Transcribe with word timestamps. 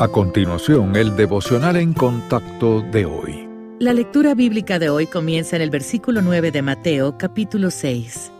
A 0.00 0.08
continuación, 0.08 0.96
el 0.96 1.14
devocional 1.14 1.76
en 1.76 1.92
contacto 1.92 2.80
de 2.80 3.04
hoy. 3.04 3.46
La 3.78 3.92
lectura 3.92 4.34
bíblica 4.34 4.78
de 4.78 4.88
hoy 4.88 5.06
comienza 5.06 5.56
en 5.56 5.60
el 5.60 5.68
versículo 5.68 6.22
9 6.22 6.52
de 6.52 6.62
Mateo 6.62 7.18
capítulo 7.18 7.70
6. 7.70 8.32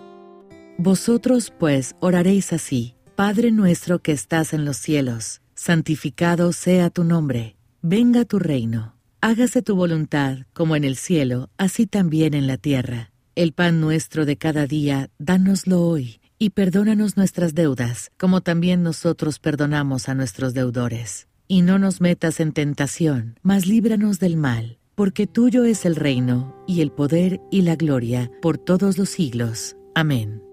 Vosotros 0.79 1.53
pues 1.59 1.97
oraréis 2.01 2.55
así, 2.55 2.95
Padre 3.15 3.53
nuestro 3.53 3.99
que 3.99 4.13
estás 4.13 4.55
en 4.55 4.65
los 4.65 4.79
cielos, 4.79 5.43
santificado 5.55 6.55
sea 6.55 6.89
tu 6.89 7.05
nombre, 7.05 7.57
venga 7.83 8.25
tu 8.25 8.39
reino, 8.39 8.97
hágase 9.21 9.61
tu 9.61 9.77
voluntad 9.77 10.39
como 10.55 10.77
en 10.77 10.85
el 10.85 10.97
cielo, 10.97 11.51
así 11.59 11.87
también 11.87 12.33
en 12.33 12.47
la 12.47 12.57
tierra. 12.57 13.13
El 13.35 13.53
pan 13.53 13.83
nuestro 13.83 14.25
de 14.25 14.39
cada 14.39 14.67
día, 14.67 15.11
dánoslo 15.19 15.83
hoy, 15.83 16.23
y 16.39 16.51
perdónanos 16.51 17.19
nuestras 17.19 17.55
deudas, 17.55 18.13
como 18.17 18.41
también 18.41 18.83
nosotros 18.83 19.39
perdonamos 19.39 20.09
a 20.09 20.15
nuestros 20.15 20.55
deudores 20.55 21.27
y 21.51 21.63
no 21.63 21.81
nos 21.81 22.01
metas 22.01 22.39
en 22.39 22.53
tentación, 22.53 23.35
mas 23.43 23.67
líbranos 23.67 24.21
del 24.21 24.37
mal, 24.37 24.79
porque 24.95 25.27
tuyo 25.27 25.65
es 25.65 25.85
el 25.85 25.97
reino, 25.97 26.55
y 26.69 26.81
el 26.81 26.93
poder 26.93 27.41
y 27.51 27.63
la 27.63 27.75
gloria, 27.75 28.31
por 28.41 28.57
todos 28.57 28.97
los 28.99 29.09
siglos. 29.09 29.77
Amén. 29.97 30.45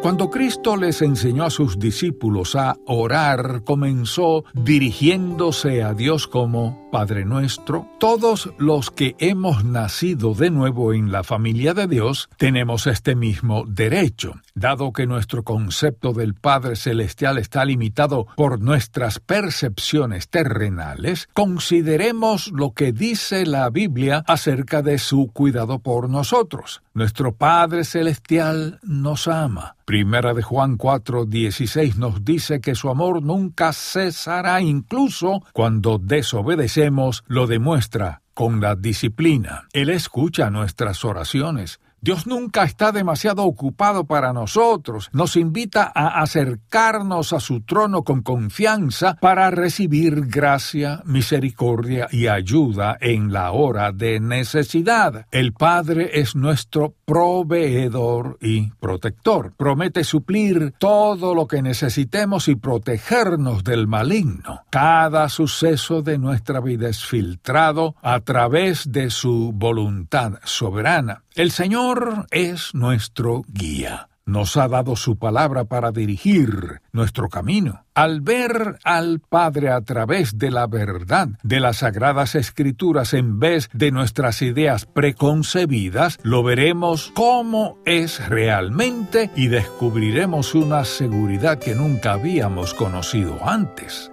Cuando 0.00 0.30
Cristo 0.30 0.76
les 0.78 1.02
enseñó 1.02 1.44
a 1.44 1.50
sus 1.50 1.78
discípulos 1.78 2.54
a 2.56 2.76
orar, 2.86 3.62
comenzó 3.64 4.44
dirigiéndose 4.54 5.82
a 5.82 5.92
Dios 5.92 6.26
como 6.26 6.88
Padre 6.90 7.26
nuestro. 7.26 7.86
Todos 7.98 8.50
los 8.56 8.90
que 8.90 9.16
hemos 9.18 9.64
nacido 9.64 10.32
de 10.32 10.48
nuevo 10.48 10.94
en 10.94 11.12
la 11.12 11.24
familia 11.24 11.74
de 11.74 11.88
Dios 11.88 12.30
tenemos 12.38 12.86
este 12.86 13.14
mismo 13.16 13.66
derecho. 13.66 14.36
Dado 14.58 14.90
que 14.90 15.06
nuestro 15.06 15.44
concepto 15.44 16.14
del 16.14 16.32
Padre 16.32 16.76
Celestial 16.76 17.36
está 17.36 17.62
limitado 17.66 18.26
por 18.36 18.58
nuestras 18.58 19.20
percepciones 19.20 20.30
terrenales, 20.30 21.28
consideremos 21.34 22.50
lo 22.52 22.72
que 22.72 22.92
dice 22.92 23.44
la 23.44 23.68
Biblia 23.68 24.24
acerca 24.26 24.80
de 24.80 24.96
su 24.96 25.30
cuidado 25.30 25.80
por 25.80 26.08
nosotros. 26.08 26.80
Nuestro 26.94 27.32
Padre 27.32 27.84
Celestial 27.84 28.80
nos 28.82 29.28
ama. 29.28 29.76
Primera 29.84 30.32
de 30.32 30.40
Juan 30.40 30.78
4, 30.78 31.26
16 31.26 31.98
nos 31.98 32.24
dice 32.24 32.62
que 32.62 32.74
su 32.74 32.88
amor 32.88 33.22
nunca 33.22 33.74
cesará, 33.74 34.62
incluso 34.62 35.42
cuando 35.52 35.98
desobedecemos, 35.98 37.24
lo 37.26 37.46
demuestra 37.46 38.22
con 38.32 38.60
la 38.60 38.74
disciplina. 38.74 39.66
Él 39.72 39.88
escucha 39.88 40.50
nuestras 40.50 41.06
oraciones, 41.06 41.80
Dios 42.06 42.24
nunca 42.24 42.62
está 42.62 42.92
demasiado 42.92 43.42
ocupado 43.42 44.04
para 44.04 44.32
nosotros. 44.32 45.10
Nos 45.12 45.34
invita 45.34 45.90
a 45.92 46.22
acercarnos 46.22 47.32
a 47.32 47.40
su 47.40 47.62
trono 47.62 48.04
con 48.04 48.22
confianza 48.22 49.16
para 49.20 49.50
recibir 49.50 50.26
gracia, 50.26 51.02
misericordia 51.04 52.06
y 52.12 52.28
ayuda 52.28 52.96
en 53.00 53.32
la 53.32 53.50
hora 53.50 53.90
de 53.90 54.20
necesidad. 54.20 55.26
El 55.32 55.52
Padre 55.52 56.20
es 56.20 56.36
nuestro 56.36 56.94
proveedor 57.06 58.36
y 58.42 58.72
protector. 58.72 59.54
Promete 59.56 60.04
suplir 60.04 60.74
todo 60.78 61.34
lo 61.34 61.46
que 61.46 61.62
necesitemos 61.62 62.48
y 62.48 62.56
protegernos 62.56 63.64
del 63.64 63.86
maligno. 63.86 64.64
Cada 64.70 65.28
suceso 65.28 66.02
de 66.02 66.18
nuestra 66.18 66.60
vida 66.60 66.88
es 66.88 67.06
filtrado 67.06 67.94
a 68.02 68.20
través 68.20 68.92
de 68.92 69.10
su 69.10 69.52
voluntad 69.54 70.40
soberana. 70.44 71.22
El 71.34 71.52
Señor 71.52 72.26
es 72.30 72.74
nuestro 72.74 73.42
guía. 73.48 74.08
Nos 74.26 74.56
ha 74.56 74.66
dado 74.66 74.96
su 74.96 75.18
palabra 75.18 75.66
para 75.66 75.92
dirigir 75.92 76.80
nuestro 76.92 77.28
camino. 77.28 77.84
Al 77.94 78.20
ver 78.20 78.78
al 78.82 79.20
Padre 79.20 79.70
a 79.70 79.80
través 79.82 80.36
de 80.36 80.50
la 80.50 80.66
verdad 80.66 81.28
de 81.44 81.60
las 81.60 81.78
sagradas 81.78 82.34
escrituras 82.34 83.14
en 83.14 83.38
vez 83.38 83.70
de 83.72 83.92
nuestras 83.92 84.42
ideas 84.42 84.84
preconcebidas, 84.84 86.18
lo 86.24 86.42
veremos 86.42 87.12
como 87.14 87.78
es 87.86 88.28
realmente 88.28 89.30
y 89.36 89.46
descubriremos 89.46 90.56
una 90.56 90.84
seguridad 90.84 91.60
que 91.60 91.76
nunca 91.76 92.14
habíamos 92.14 92.74
conocido 92.74 93.38
antes. 93.48 94.10